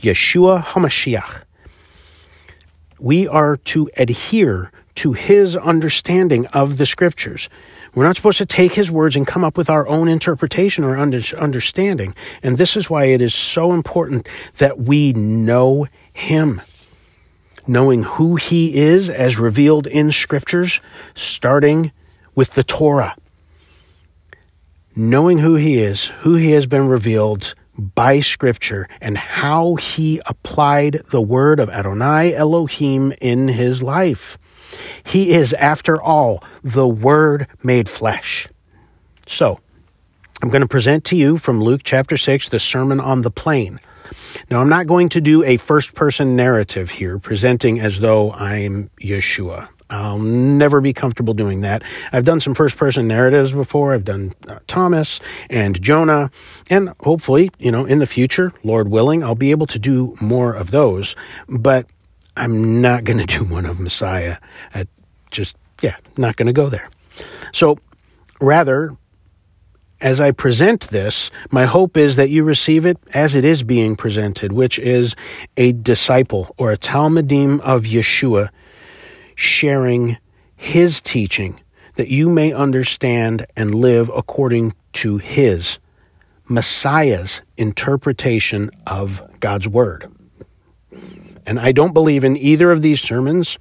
Yeshua 0.00 0.64
HaMashiach. 0.64 1.44
We 2.98 3.28
are 3.28 3.56
to 3.58 3.90
adhere 3.96 4.72
to 4.96 5.12
his 5.12 5.56
understanding 5.56 6.46
of 6.48 6.78
the 6.78 6.86
scriptures. 6.86 7.48
We're 7.94 8.04
not 8.04 8.16
supposed 8.16 8.38
to 8.38 8.46
take 8.46 8.74
his 8.74 8.90
words 8.90 9.16
and 9.16 9.26
come 9.26 9.44
up 9.44 9.56
with 9.56 9.70
our 9.70 9.86
own 9.86 10.08
interpretation 10.08 10.84
or 10.84 10.98
understanding. 10.98 12.14
And 12.42 12.58
this 12.58 12.76
is 12.76 12.90
why 12.90 13.06
it 13.06 13.22
is 13.22 13.34
so 13.34 13.72
important 13.72 14.26
that 14.58 14.80
we 14.80 15.12
know 15.12 15.86
him. 16.12 16.60
Knowing 17.66 18.04
who 18.04 18.36
he 18.36 18.76
is 18.76 19.10
as 19.10 19.38
revealed 19.38 19.86
in 19.86 20.12
scriptures, 20.12 20.80
starting 21.14 21.90
with 22.34 22.54
the 22.54 22.64
Torah. 22.64 23.16
Knowing 24.94 25.38
who 25.38 25.56
he 25.56 25.78
is, 25.78 26.06
who 26.20 26.36
he 26.36 26.52
has 26.52 26.66
been 26.66 26.86
revealed 26.86 27.54
by 27.76 28.20
scripture, 28.20 28.88
and 29.00 29.18
how 29.18 29.74
he 29.74 30.20
applied 30.26 31.02
the 31.10 31.20
word 31.20 31.60
of 31.60 31.68
Adonai 31.68 32.34
Elohim 32.34 33.12
in 33.20 33.48
his 33.48 33.82
life. 33.82 34.38
He 35.04 35.32
is, 35.32 35.52
after 35.54 36.00
all, 36.00 36.42
the 36.62 36.88
Word 36.88 37.46
made 37.62 37.88
flesh. 37.88 38.48
So, 39.26 39.60
I'm 40.42 40.50
going 40.50 40.62
to 40.62 40.68
present 40.68 41.04
to 41.06 41.16
you 41.16 41.38
from 41.38 41.62
Luke 41.62 41.82
chapter 41.84 42.16
6 42.16 42.48
the 42.48 42.58
Sermon 42.58 43.00
on 43.00 43.22
the 43.22 43.30
Plain. 43.30 43.80
Now, 44.50 44.60
I'm 44.60 44.68
not 44.68 44.86
going 44.86 45.08
to 45.10 45.20
do 45.20 45.42
a 45.44 45.56
first 45.56 45.94
person 45.94 46.36
narrative 46.36 46.90
here, 46.90 47.18
presenting 47.18 47.80
as 47.80 48.00
though 48.00 48.32
I'm 48.32 48.90
Yeshua. 49.00 49.68
I'll 49.88 50.18
never 50.18 50.80
be 50.80 50.92
comfortable 50.92 51.34
doing 51.34 51.60
that. 51.60 51.82
I've 52.12 52.24
done 52.24 52.40
some 52.40 52.54
first 52.54 52.76
person 52.76 53.06
narratives 53.06 53.52
before. 53.52 53.94
I've 53.94 54.04
done 54.04 54.34
uh, 54.48 54.58
Thomas 54.66 55.20
and 55.48 55.80
Jonah, 55.80 56.30
and 56.68 56.92
hopefully, 57.00 57.50
you 57.58 57.70
know, 57.70 57.84
in 57.84 58.00
the 58.00 58.06
future, 58.06 58.52
Lord 58.64 58.88
willing, 58.88 59.22
I'll 59.22 59.36
be 59.36 59.52
able 59.52 59.66
to 59.68 59.78
do 59.78 60.16
more 60.20 60.52
of 60.52 60.72
those. 60.72 61.14
But 61.48 61.86
I'm 62.36 62.80
not 62.80 63.04
going 63.04 63.18
to 63.24 63.26
do 63.26 63.44
one 63.44 63.66
of 63.66 63.78
Messiah. 63.78 64.38
I 64.74 64.86
just, 65.30 65.56
yeah, 65.82 65.96
not 66.16 66.36
going 66.36 66.46
to 66.46 66.52
go 66.52 66.68
there. 66.68 66.90
So, 67.52 67.78
rather, 68.40 68.96
as 70.00 70.20
I 70.20 70.30
present 70.30 70.88
this, 70.88 71.30
my 71.50 71.64
hope 71.64 71.96
is 71.96 72.16
that 72.16 72.30
you 72.30 72.44
receive 72.44 72.84
it 72.84 72.98
as 73.12 73.34
it 73.34 73.44
is 73.44 73.62
being 73.62 73.96
presented, 73.96 74.52
which 74.52 74.78
is 74.78 75.16
a 75.56 75.72
disciple 75.72 76.54
or 76.58 76.70
a 76.70 76.76
Talmudim 76.76 77.60
of 77.60 77.84
Yeshua 77.84 78.50
sharing 79.34 80.18
his 80.54 81.00
teaching 81.00 81.60
that 81.94 82.08
you 82.08 82.28
may 82.28 82.52
understand 82.52 83.46
and 83.56 83.74
live 83.74 84.10
according 84.14 84.74
to 84.92 85.16
his, 85.18 85.78
Messiah's 86.46 87.40
interpretation 87.56 88.70
of 88.86 89.22
God's 89.40 89.66
Word. 89.66 90.10
And 91.46 91.58
I 91.58 91.72
don't 91.72 91.94
believe 91.94 92.22
in 92.24 92.36
either 92.36 92.70
of 92.70 92.82
these 92.82 93.00
sermons 93.00 93.58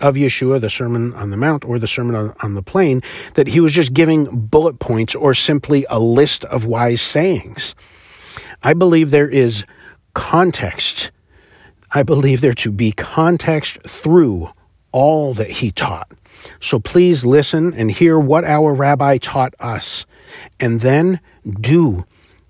of 0.00 0.14
Yeshua, 0.16 0.60
the 0.60 0.70
Sermon 0.70 1.12
on 1.14 1.30
the 1.30 1.36
Mount 1.36 1.64
or 1.64 1.78
the 1.78 1.86
Sermon 1.86 2.14
on, 2.14 2.34
on, 2.40 2.54
the 2.54 2.62
Plain, 2.62 3.02
that 3.34 3.48
he 3.48 3.60
was 3.60 3.72
just 3.72 3.94
giving 3.94 4.24
bullet 4.24 4.78
points 4.78 5.14
or 5.14 5.34
simply 5.34 5.86
a 5.88 5.98
list 5.98 6.44
of 6.44 6.64
wise 6.64 7.02
sayings. 7.02 7.74
I 8.62 8.74
believe 8.74 9.10
there 9.10 9.28
is 9.28 9.64
context. 10.14 11.10
I 11.90 12.02
believe 12.02 12.40
there 12.40 12.54
to 12.54 12.70
be 12.70 12.92
context 12.92 13.78
through 13.82 14.50
all 14.90 15.34
that 15.34 15.50
he 15.50 15.70
taught. 15.70 16.10
So 16.60 16.78
please 16.78 17.24
listen 17.24 17.72
and 17.74 17.90
hear 17.90 18.18
what 18.18 18.44
our 18.44 18.74
rabbi 18.74 19.18
taught 19.18 19.54
us, 19.60 20.06
and 20.58 20.80
then 20.80 21.20
do 21.60 22.04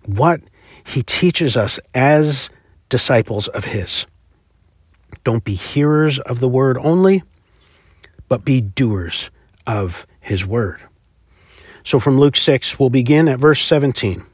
what 0.06 0.40
he 0.84 1.02
teaches 1.02 1.56
us 1.56 1.78
as 1.94 2.50
disciples 2.88 3.48
of 3.48 3.64
his. 3.64 4.06
Don't 5.24 5.44
be 5.44 5.54
hearers 5.54 6.18
of 6.18 6.40
the 6.40 6.48
word 6.48 6.76
only, 6.78 7.22
but 8.28 8.44
be 8.44 8.60
doers 8.60 9.30
of 9.66 10.06
his 10.20 10.46
word. 10.46 10.80
So 11.84 12.00
from 12.00 12.18
Luke 12.18 12.36
6, 12.36 12.78
we'll 12.78 12.90
begin 12.90 13.28
at 13.28 13.38
verse 13.38 13.60
17. 13.62 14.24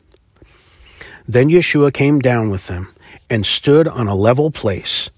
Then 1.27 1.49
Yeshua 1.49 1.93
came 1.93 2.21
down 2.21 2.51
with 2.51 2.67
them 2.67 2.95
and 3.29 3.47
stood 3.47 3.87
on 3.89 4.09
a 4.09 4.15
level 4.15 4.51
place. 4.51 5.11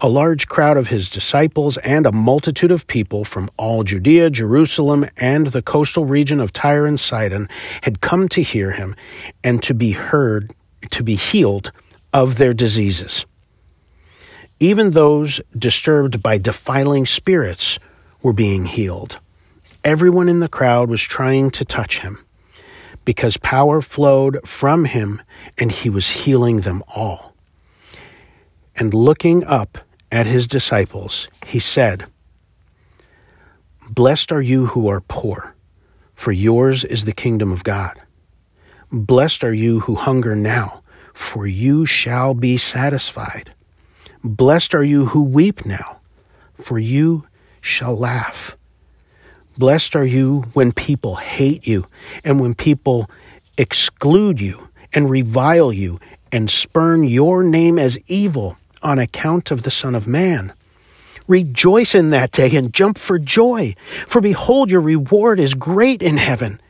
A 0.00 0.08
large 0.08 0.48
crowd 0.48 0.76
of 0.76 0.88
his 0.88 1.08
disciples 1.08 1.76
and 1.78 2.06
a 2.06 2.12
multitude 2.12 2.72
of 2.72 2.88
people 2.88 3.24
from 3.24 3.48
all 3.56 3.84
Judea, 3.84 4.30
Jerusalem, 4.30 5.08
and 5.16 5.48
the 5.48 5.62
coastal 5.62 6.04
region 6.04 6.40
of 6.40 6.52
Tyre 6.52 6.86
and 6.86 6.98
Sidon 6.98 7.48
had 7.82 8.00
come 8.00 8.28
to 8.30 8.42
hear 8.42 8.72
him 8.72 8.96
and 9.44 9.62
to 9.62 9.74
be 9.74 9.92
heard, 9.92 10.52
to 10.90 11.04
be 11.04 11.14
healed 11.14 11.70
of 12.12 12.36
their 12.36 12.52
diseases. 12.52 13.26
Even 14.58 14.90
those 14.90 15.40
disturbed 15.56 16.22
by 16.22 16.38
defiling 16.38 17.06
spirits 17.06 17.78
were 18.22 18.32
being 18.32 18.66
healed. 18.66 19.18
Everyone 19.84 20.28
in 20.28 20.40
the 20.40 20.48
crowd 20.48 20.88
was 20.88 21.02
trying 21.02 21.50
to 21.52 21.64
touch 21.64 22.00
him 22.00 22.24
because 23.04 23.36
power 23.36 23.82
flowed 23.82 24.46
from 24.48 24.84
him 24.84 25.20
and 25.58 25.72
he 25.72 25.90
was 25.90 26.10
healing 26.10 26.60
them 26.60 26.84
all. 26.88 27.34
And 28.76 28.94
looking 28.94 29.44
up 29.44 29.78
at 30.10 30.26
his 30.26 30.46
disciples, 30.46 31.28
he 31.46 31.58
said, 31.58 32.06
Blessed 33.88 34.32
are 34.32 34.42
you 34.42 34.66
who 34.66 34.88
are 34.88 35.00
poor, 35.00 35.54
for 36.14 36.32
yours 36.32 36.84
is 36.84 37.04
the 37.04 37.12
kingdom 37.12 37.52
of 37.52 37.64
God. 37.64 38.00
Blessed 38.90 39.44
are 39.44 39.54
you 39.54 39.80
who 39.80 39.96
hunger 39.96 40.36
now, 40.36 40.82
for 41.12 41.46
you 41.46 41.84
shall 41.84 42.34
be 42.34 42.56
satisfied. 42.56 43.52
Blessed 44.22 44.74
are 44.74 44.84
you 44.84 45.06
who 45.06 45.22
weep 45.22 45.66
now, 45.66 45.98
for 46.54 46.78
you 46.78 47.26
shall 47.62 47.96
laugh. 47.96 48.58
Blessed 49.56 49.96
are 49.96 50.04
you 50.04 50.42
when 50.52 50.72
people 50.72 51.16
hate 51.16 51.66
you 51.66 51.86
and 52.22 52.38
when 52.38 52.54
people 52.54 53.08
exclude 53.56 54.40
you 54.40 54.68
and 54.92 55.08
revile 55.08 55.72
you 55.72 55.98
and 56.30 56.50
spurn 56.50 57.04
your 57.04 57.42
name 57.42 57.78
as 57.78 57.98
evil 58.06 58.58
on 58.82 58.98
account 58.98 59.50
of 59.50 59.62
the 59.62 59.70
Son 59.70 59.94
of 59.94 60.08
Man. 60.08 60.52
Rejoice 61.28 61.94
in 61.94 62.10
that 62.10 62.32
day 62.32 62.54
and 62.56 62.74
jump 62.74 62.98
for 62.98 63.18
joy, 63.18 63.74
for 64.06 64.20
behold, 64.20 64.70
your 64.70 64.80
reward 64.80 65.38
is 65.38 65.54
great 65.54 66.02
in 66.02 66.16
heaven. 66.16 66.60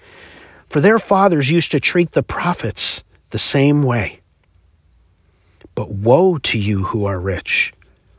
For 0.68 0.80
their 0.80 0.98
fathers 0.98 1.50
used 1.50 1.70
to 1.70 1.80
treat 1.80 2.12
the 2.12 2.22
prophets 2.22 3.02
the 3.30 3.38
same 3.38 3.82
way. 3.82 4.20
But 5.74 5.90
woe 5.90 6.38
to 6.38 6.58
you 6.58 6.84
who 6.84 7.06
are 7.06 7.18
rich, 7.18 7.72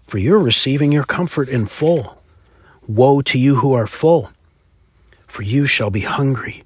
for 0.07 0.17
you're 0.17 0.39
receiving 0.39 0.91
your 0.91 1.03
comfort 1.03 1.49
in 1.49 1.67
full. 1.67 2.22
Woe 2.87 3.21
to 3.21 3.37
you 3.37 3.55
who 3.55 3.73
are 3.73 3.87
full, 3.87 4.31
for 5.27 5.41
you 5.41 5.65
shall 5.65 5.89
be 5.89 6.01
hungry. 6.01 6.63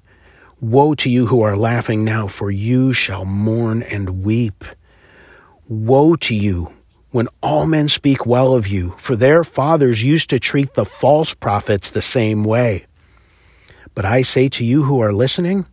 Woe 0.60 0.94
to 0.96 1.08
you 1.08 1.26
who 1.26 1.42
are 1.42 1.56
laughing 1.56 2.04
now, 2.04 2.26
for 2.26 2.50
you 2.50 2.92
shall 2.92 3.24
mourn 3.24 3.82
and 3.82 4.24
weep. 4.24 4.64
Woe 5.68 6.16
to 6.16 6.34
you 6.34 6.72
when 7.10 7.28
all 7.42 7.66
men 7.66 7.88
speak 7.88 8.26
well 8.26 8.54
of 8.54 8.66
you, 8.66 8.94
for 8.98 9.16
their 9.16 9.44
fathers 9.44 10.02
used 10.02 10.28
to 10.30 10.40
treat 10.40 10.74
the 10.74 10.84
false 10.84 11.34
prophets 11.34 11.90
the 11.90 12.02
same 12.02 12.44
way. 12.44 12.86
But 13.94 14.04
I 14.04 14.22
say 14.22 14.48
to 14.50 14.64
you 14.64 14.84
who 14.84 15.00
are 15.00 15.12
listening, 15.12 15.66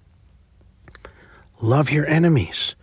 love 1.59 1.89
your 1.89 2.07
enemies 2.07 2.75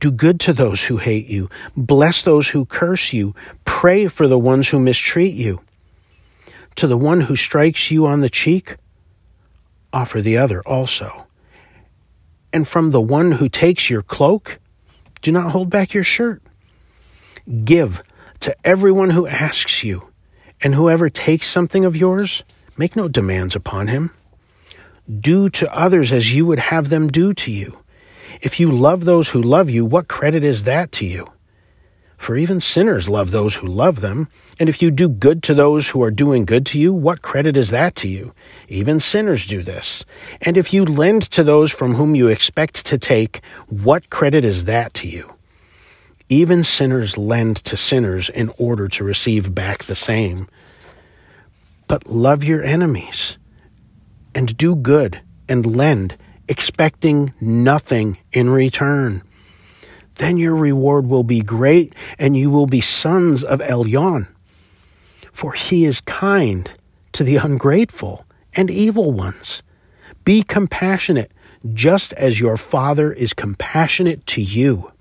do 0.00 0.10
good 0.10 0.40
to 0.40 0.54
those 0.54 0.84
who 0.84 0.96
hate 0.96 1.26
you. 1.26 1.50
Bless 1.76 2.22
those 2.22 2.48
who 2.48 2.64
curse 2.64 3.12
you. 3.12 3.34
Pray 3.66 4.08
for 4.08 4.26
the 4.26 4.38
ones 4.38 4.70
who 4.70 4.80
mistreat 4.80 5.34
you. 5.34 5.60
To 6.76 6.86
the 6.86 6.96
one 6.96 7.22
who 7.22 7.36
strikes 7.36 7.90
you 7.90 8.06
on 8.06 8.20
the 8.20 8.30
cheek, 8.30 8.76
offer 9.92 10.20
the 10.20 10.36
other 10.36 10.62
also. 10.62 11.26
And 12.52 12.66
from 12.66 12.90
the 12.90 13.00
one 13.00 13.32
who 13.32 13.48
takes 13.48 13.90
your 13.90 14.02
cloak, 14.02 14.58
do 15.22 15.30
not 15.30 15.52
hold 15.52 15.70
back 15.70 15.94
your 15.94 16.04
shirt. 16.04 16.42
Give 17.64 18.02
to 18.40 18.56
everyone 18.64 19.10
who 19.10 19.26
asks 19.26 19.84
you, 19.84 20.08
and 20.62 20.74
whoever 20.74 21.10
takes 21.10 21.48
something 21.48 21.84
of 21.84 21.96
yours, 21.96 22.42
make 22.76 22.96
no 22.96 23.08
demands 23.08 23.54
upon 23.54 23.88
him. 23.88 24.12
Do 25.08 25.50
to 25.50 25.74
others 25.74 26.12
as 26.12 26.34
you 26.34 26.46
would 26.46 26.58
have 26.58 26.88
them 26.88 27.08
do 27.08 27.34
to 27.34 27.50
you. 27.50 27.80
If 28.40 28.58
you 28.58 28.70
love 28.70 29.04
those 29.04 29.30
who 29.30 29.42
love 29.42 29.68
you, 29.68 29.84
what 29.84 30.08
credit 30.08 30.44
is 30.44 30.64
that 30.64 30.92
to 30.92 31.06
you? 31.06 31.26
For 32.16 32.36
even 32.36 32.60
sinners 32.60 33.08
love 33.08 33.30
those 33.30 33.56
who 33.56 33.66
love 33.66 34.00
them. 34.00 34.28
And 34.60 34.68
if 34.68 34.82
you 34.82 34.90
do 34.90 35.08
good 35.08 35.42
to 35.44 35.54
those 35.54 35.88
who 35.88 36.02
are 36.02 36.10
doing 36.10 36.44
good 36.44 36.66
to 36.66 36.78
you, 36.78 36.92
what 36.92 37.22
credit 37.22 37.56
is 37.56 37.70
that 37.70 37.94
to 37.96 38.08
you? 38.08 38.34
Even 38.68 39.00
sinners 39.00 39.46
do 39.46 39.62
this. 39.62 40.04
And 40.42 40.58
if 40.58 40.74
you 40.74 40.84
lend 40.84 41.22
to 41.30 41.42
those 41.42 41.72
from 41.72 41.94
whom 41.94 42.14
you 42.14 42.28
expect 42.28 42.84
to 42.86 42.98
take, 42.98 43.40
what 43.68 44.10
credit 44.10 44.44
is 44.44 44.66
that 44.66 44.92
to 44.94 45.08
you? 45.08 45.34
Even 46.28 46.62
sinners 46.62 47.16
lend 47.16 47.56
to 47.64 47.76
sinners 47.78 48.28
in 48.28 48.52
order 48.58 48.86
to 48.86 49.02
receive 49.02 49.54
back 49.54 49.84
the 49.84 49.96
same. 49.96 50.46
But 51.88 52.06
love 52.06 52.44
your 52.44 52.62
enemies 52.62 53.38
and 54.34 54.56
do 54.58 54.76
good 54.76 55.22
and 55.48 55.64
lend, 55.64 56.18
expecting 56.48 57.32
nothing 57.40 58.18
in 58.30 58.50
return 58.50 59.22
then 60.16 60.36
your 60.36 60.54
reward 60.54 61.06
will 61.06 61.24
be 61.24 61.40
great, 61.40 61.94
and 62.18 62.36
you 62.36 62.50
will 62.50 62.66
be 62.66 62.82
sons 62.82 63.42
of 63.42 63.60
Elyon. 63.60 64.26
For 65.40 65.52
he 65.54 65.86
is 65.86 66.02
kind 66.02 66.70
to 67.12 67.24
the 67.24 67.36
ungrateful 67.36 68.26
and 68.52 68.70
evil 68.70 69.10
ones. 69.10 69.62
Be 70.22 70.42
compassionate, 70.42 71.32
just 71.72 72.12
as 72.12 72.38
your 72.38 72.58
Father 72.58 73.10
is 73.10 73.32
compassionate 73.32 74.26
to 74.26 74.42
you. 74.42 74.92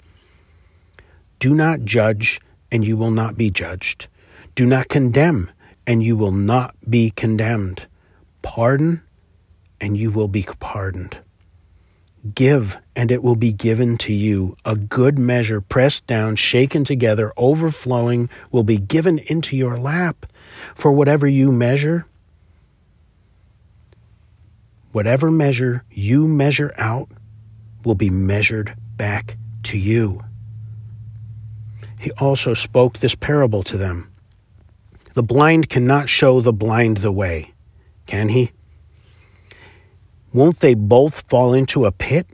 Do 1.40 1.54
not 1.54 1.84
judge, 1.84 2.40
and 2.72 2.86
you 2.86 2.96
will 2.96 3.12
not 3.12 3.38
be 3.38 3.52
judged. 3.52 4.08
Do 4.56 4.66
not 4.66 4.88
condemn, 4.88 5.52
and 5.86 6.02
you 6.02 6.16
will 6.16 6.32
not 6.32 6.74
be 6.90 7.12
condemned. 7.12 7.88
Pardon, 8.42 9.02
and 9.82 9.98
you 9.98 10.10
will 10.10 10.30
be 10.30 10.44
pardoned. 10.62 11.18
Give, 12.36 12.78
and 12.96 13.12
it 13.12 13.24
will 13.24 13.36
be 13.36 13.54
given 13.54 13.98
to 14.00 14.14
you. 14.14 14.58
A 14.66 14.76
good 14.76 15.18
measure, 15.18 15.62
pressed 15.62 16.06
down, 16.06 16.36
shaken 16.36 16.84
together, 16.84 17.32
overflowing, 17.38 18.30
will 18.52 18.64
be 18.64 18.78
given 18.78 19.20
into 19.20 19.56
your 19.56 19.78
lap. 19.78 20.26
For 20.76 20.92
whatever 20.92 21.28
you 21.28 21.52
measure, 21.52 22.06
whatever 24.92 25.32
measure 25.32 25.86
you 25.90 26.28
measure 26.28 26.74
out, 26.78 27.10
will 27.86 27.96
be 27.96 28.10
measured 28.10 28.76
back 28.98 29.38
to 29.64 29.78
you. 29.78 30.24
He 31.98 32.12
also 32.12 32.54
spoke 32.54 33.00
this 33.00 33.16
parable 33.16 33.64
to 33.64 33.78
them 33.78 34.12
The 35.14 35.24
blind 35.24 35.70
cannot 35.70 36.10
show 36.10 36.42
the 36.42 36.54
blind 36.54 36.98
the 36.98 37.12
way, 37.12 37.54
can 38.06 38.30
he? 38.30 38.52
Won't 40.32 40.60
they 40.60 40.74
both 40.74 41.24
fall 41.28 41.54
into 41.54 41.86
a 41.86 41.92
pit? 41.92 42.28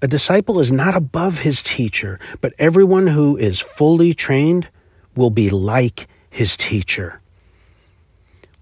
A 0.00 0.08
disciple 0.08 0.60
is 0.60 0.70
not 0.72 0.94
above 0.94 1.40
his 1.40 1.62
teacher, 1.62 2.18
but 2.40 2.54
everyone 2.58 3.08
who 3.08 3.36
is 3.36 3.60
fully 3.60 4.14
trained 4.14 4.68
will 5.14 5.30
be 5.30 5.50
like 5.50 6.06
his 6.30 6.56
teacher. 6.56 7.20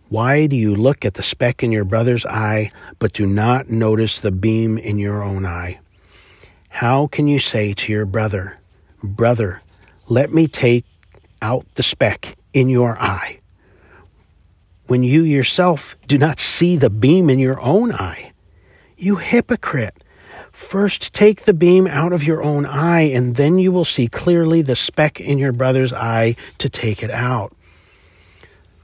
Why 0.09 0.47
do 0.47 0.57
you 0.57 0.75
look 0.75 1.05
at 1.05 1.15
the 1.15 1.23
speck 1.23 1.63
in 1.63 1.73
your 1.73 1.85
brother's 1.85 2.25
eye, 2.27 2.71
but 2.99 3.13
do 3.13 3.27
not 3.27 3.69
notice 3.69 4.19
the 4.19 4.31
beam 4.31 4.79
in 4.79 4.99
your 4.99 5.23
own 5.23 5.45
eye? 5.45 5.81
How 6.69 7.07
can 7.07 7.27
you 7.27 7.39
say 7.39 7.75
to 7.75 7.93
your 7.93 8.07
brother, 8.07 8.59
Brother, 9.03 9.61
let 10.09 10.33
me 10.33 10.49
take 10.49 10.85
out 11.43 11.67
the 11.75 11.83
speck 11.83 12.37
in 12.53 12.69
your 12.69 12.99
eye, 13.01 13.41
when 14.87 15.03
you 15.03 15.23
yourself 15.23 15.97
do 16.07 16.19
not 16.19 16.41
see 16.41 16.77
the 16.77 16.91
beam 16.91 17.29
in 17.29 17.39
your 17.39 17.61
own 17.61 17.93
eye? 17.93 18.33
You 18.97 19.17
hypocrite! 19.17 20.03
First 20.53 21.13
take 21.13 21.45
the 21.45 21.53
beam 21.53 21.87
out 21.87 22.15
of 22.15 22.25
your 22.25 22.43
own 22.43 22.65
eye, 22.65 23.03
and 23.03 23.37
then 23.37 23.59
you 23.59 23.71
will 23.71 23.85
see 23.85 24.09
clearly 24.09 24.63
the 24.63 24.75
speck 24.75 25.21
in 25.21 25.37
your 25.37 25.53
brother's 25.53 25.93
eye 25.93 26.35
to 26.59 26.71
take 26.71 27.03
it 27.03 27.11
out. 27.11 27.55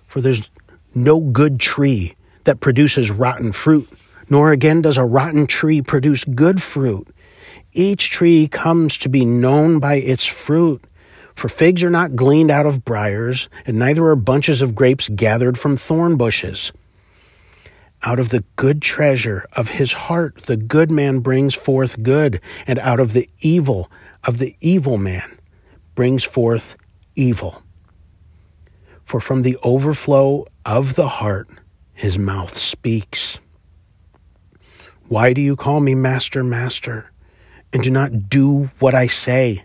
For 0.07 0.21
there's 0.21 0.51
no 0.95 1.19
good 1.19 1.59
tree 1.59 2.15
that 2.45 2.61
produces 2.61 3.11
rotten 3.11 3.53
fruit, 3.53 3.89
nor 4.29 4.53
again 4.53 4.83
does 4.83 4.99
a 4.99 5.05
rotten 5.05 5.47
tree 5.47 5.81
produce 5.81 6.25
good 6.25 6.63
fruit. 6.63 7.09
Each 7.73 8.11
tree 8.11 8.49
comes 8.49 8.99
to 8.99 9.09
be 9.09 9.25
known 9.25 9.79
by 9.79 9.95
its 9.95 10.27
fruit. 10.27 10.85
For 11.35 11.49
figs 11.49 11.83
are 11.83 11.91
not 11.91 12.17
gleaned 12.17 12.51
out 12.51 12.67
of 12.67 12.85
briars, 12.85 13.49
and 13.67 13.79
neither 13.79 14.05
are 14.07 14.17
bunches 14.17 14.63
of 14.63 14.75
grapes 14.75 15.09
gathered 15.09 15.59
from 15.59 15.77
thorn 15.77 16.17
bushes. 16.17 16.73
Out 18.05 18.19
of 18.19 18.31
the 18.31 18.45
good 18.57 18.83
treasure 18.83 19.47
of 19.53 19.69
his 19.69 19.93
heart, 19.93 20.43
the 20.47 20.57
good 20.57 20.91
man 20.91 21.21
brings 21.21 21.55
forth 21.55 22.03
good, 22.03 22.41
and 22.67 22.79
out 22.81 22.99
of 22.99 23.13
the 23.13 23.29
evil 23.41 23.91
of 24.25 24.39
the 24.39 24.57
evil 24.61 24.99
man 24.99 25.39
brings 25.95 26.25
forth 26.25 26.77
evil. 27.15 27.63
For 29.05 29.21
from 29.21 29.43
the 29.43 29.57
overflow 29.63 30.47
of 30.65 30.95
the 30.95 31.09
heart, 31.09 31.49
his 31.93 32.19
mouth 32.19 32.59
speaks. 32.59 33.39
Why 35.09 35.33
do 35.33 35.41
you 35.41 35.57
call 35.57 35.81
me 35.81 35.95
Master, 35.95 36.43
Master, 36.43 37.11
and 37.73 37.83
do 37.83 37.91
not 37.91 38.29
do 38.29 38.71
what 38.79 38.95
I 38.95 39.07
say? 39.07 39.65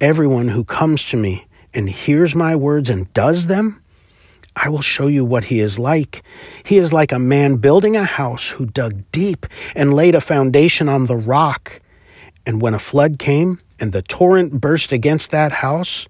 Everyone 0.00 0.48
who 0.48 0.62
comes 0.62 1.04
to 1.06 1.16
me 1.16 1.48
and 1.74 1.88
hears 1.90 2.32
my 2.32 2.54
words 2.54 2.88
and 2.88 3.12
does 3.14 3.48
them, 3.48 3.82
I 4.54 4.68
will 4.68 4.80
show 4.80 5.08
you 5.08 5.24
what 5.24 5.46
he 5.46 5.58
is 5.58 5.76
like. 5.76 6.22
He 6.62 6.78
is 6.78 6.92
like 6.92 7.10
a 7.10 7.18
man 7.18 7.56
building 7.56 7.96
a 7.96 8.04
house 8.04 8.50
who 8.50 8.66
dug 8.66 9.02
deep 9.10 9.44
and 9.74 9.94
laid 9.94 10.14
a 10.14 10.20
foundation 10.20 10.88
on 10.88 11.06
the 11.06 11.16
rock. 11.16 11.80
And 12.46 12.62
when 12.62 12.74
a 12.74 12.78
flood 12.78 13.18
came 13.18 13.60
and 13.80 13.92
the 13.92 14.02
torrent 14.02 14.60
burst 14.60 14.92
against 14.92 15.32
that 15.32 15.50
house, 15.50 16.06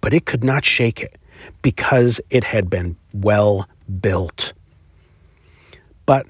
but 0.00 0.14
it 0.14 0.26
could 0.26 0.44
not 0.44 0.64
shake 0.64 1.00
it 1.00 1.16
because 1.60 2.20
it 2.30 2.44
had 2.44 2.70
been 2.70 2.96
well 3.12 3.68
built. 4.00 4.52
But 6.06 6.26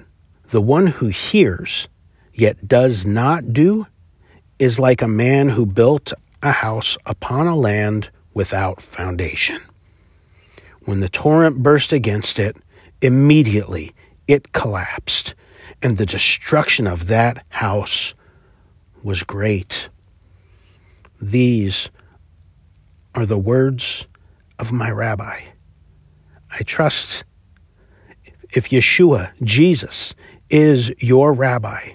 the 0.50 0.62
one 0.62 0.86
who 0.86 1.08
hears 1.08 1.88
yet 2.32 2.66
does 2.66 3.04
not 3.04 3.52
do 3.52 3.88
is 4.58 4.78
like 4.78 5.02
a 5.02 5.08
man 5.08 5.50
who 5.50 5.66
built 5.66 6.14
a 6.44 6.52
house 6.52 6.96
upon 7.06 7.46
a 7.46 7.56
land 7.56 8.10
without 8.34 8.82
foundation. 8.82 9.60
When 10.84 11.00
the 11.00 11.08
torrent 11.08 11.62
burst 11.62 11.92
against 11.92 12.38
it, 12.38 12.56
immediately 13.00 13.94
it 14.28 14.52
collapsed, 14.52 15.34
and 15.82 15.96
the 15.96 16.06
destruction 16.06 16.86
of 16.86 17.06
that 17.06 17.44
house 17.48 18.14
was 19.02 19.22
great. 19.22 19.88
These 21.20 21.90
are 23.14 23.26
the 23.26 23.38
words 23.38 24.06
of 24.58 24.72
my 24.72 24.90
rabbi. 24.90 25.40
I 26.50 26.62
trust 26.62 27.24
if 28.52 28.68
Yeshua, 28.68 29.32
Jesus, 29.42 30.14
is 30.50 30.92
your 30.98 31.32
rabbi, 31.32 31.94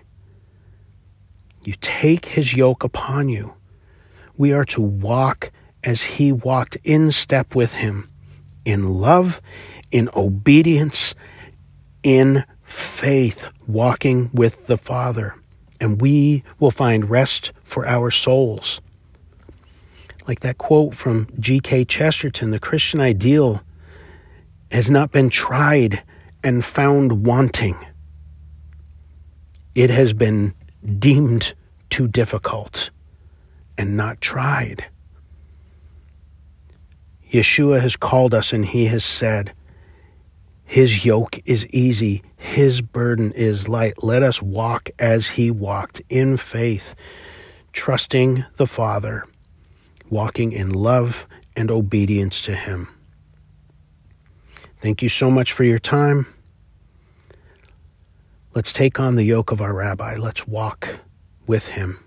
you 1.64 1.76
take 1.80 2.26
his 2.26 2.54
yoke 2.54 2.84
upon 2.84 3.30
you 3.30 3.54
we 4.40 4.54
are 4.54 4.64
to 4.64 4.82
walk 4.82 5.52
as 5.84 6.02
he 6.04 6.32
walked 6.32 6.78
in 6.86 7.12
step 7.12 7.54
with 7.56 7.74
him 7.74 8.10
in 8.64 8.88
love, 8.94 9.42
in 9.92 10.10
obedience, 10.16 11.14
in 12.04 12.46
faith, 12.64 13.50
walking 13.68 14.30
with 14.34 14.68
the 14.68 14.78
Father. 14.78 15.36
And 15.82 16.00
we 16.00 16.44
will 16.58 16.72
find 16.72 17.10
rest 17.10 17.52
for 17.66 17.86
our 17.86 18.10
souls. 18.10 18.80
Like 20.26 20.40
that 20.40 20.58
quote 20.58 20.96
from 20.96 21.28
G.K. 21.38 21.84
Chesterton 21.86 22.52
the 22.52 22.60
Christian 22.60 23.02
ideal 23.02 23.62
has 24.72 24.90
not 24.90 25.12
been 25.12 25.30
tried 25.30 26.02
and 26.42 26.64
found 26.64 27.26
wanting, 27.26 27.76
it 29.76 29.90
has 29.90 30.14
been 30.14 30.54
deemed 30.98 31.54
too 31.90 32.08
difficult 32.08 32.92
and 33.80 33.96
not 33.96 34.20
tried. 34.20 34.88
Yeshua 37.32 37.80
has 37.80 37.96
called 37.96 38.34
us 38.34 38.52
and 38.52 38.66
he 38.66 38.88
has 38.88 39.06
said, 39.06 39.54
His 40.66 41.06
yoke 41.06 41.40
is 41.46 41.66
easy, 41.68 42.22
His 42.36 42.82
burden 42.82 43.32
is 43.32 43.70
light. 43.70 44.04
Let 44.04 44.22
us 44.22 44.42
walk 44.42 44.90
as 45.00 45.30
He 45.30 45.50
walked 45.50 46.02
in 46.10 46.36
faith, 46.36 46.94
trusting 47.72 48.44
the 48.58 48.68
Father, 48.68 49.26
walking 50.10 50.52
in 50.52 50.70
love 50.72 51.26
and 51.56 51.72
obedience 51.72 52.42
to 52.42 52.56
Him. 52.56 52.90
Thank 54.82 55.02
you 55.02 55.10
so 55.10 55.32
much 55.32 55.54
for 55.54 55.64
your 55.64 55.80
time. 55.80 56.28
Let's 58.54 58.74
take 58.74 59.00
on 59.00 59.16
the 59.16 59.24
yoke 59.24 59.54
of 59.54 59.62
our 59.62 59.74
rabbi. 59.74 60.16
Let's 60.18 60.46
walk 60.48 61.00
with 61.48 61.68
him 61.70 62.04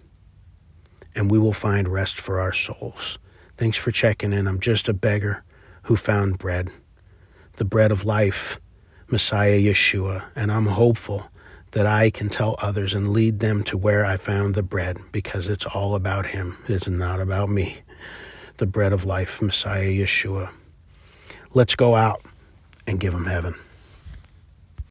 and 1.14 1.30
we 1.30 1.38
will 1.38 1.52
find 1.52 1.88
rest 1.88 2.20
for 2.20 2.40
our 2.40 2.52
souls. 2.52 3.18
Thanks 3.56 3.76
for 3.76 3.90
checking 3.90 4.32
in. 4.32 4.46
I'm 4.46 4.60
just 4.60 4.88
a 4.88 4.92
beggar 4.94 5.44
who 5.84 5.96
found 5.96 6.38
bread, 6.38 6.70
the 7.56 7.64
bread 7.64 7.92
of 7.92 8.04
life, 8.04 8.58
Messiah 9.08 9.58
Yeshua, 9.58 10.24
and 10.34 10.50
I'm 10.50 10.66
hopeful 10.66 11.28
that 11.72 11.86
I 11.86 12.10
can 12.10 12.28
tell 12.28 12.56
others 12.58 12.94
and 12.94 13.10
lead 13.10 13.40
them 13.40 13.62
to 13.64 13.78
where 13.78 14.04
I 14.04 14.16
found 14.16 14.54
the 14.54 14.62
bread 14.62 14.98
because 15.10 15.48
it's 15.48 15.66
all 15.66 15.94
about 15.94 16.26
Him. 16.26 16.58
It's 16.68 16.88
not 16.88 17.20
about 17.20 17.48
me. 17.50 17.82
the 18.58 18.66
bread 18.66 18.92
of 18.92 19.04
life, 19.04 19.42
Messiah 19.42 19.88
Yeshua. 19.88 20.50
Let's 21.54 21.74
go 21.74 21.96
out 21.96 22.22
and 22.86 23.00
give 23.00 23.12
them 23.12 23.26
heaven. 23.26 23.54